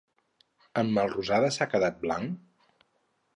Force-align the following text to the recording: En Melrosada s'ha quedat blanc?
En 0.81 0.89
Melrosada 0.95 1.51
s'ha 1.57 1.69
quedat 1.75 2.01
blanc? 2.07 2.89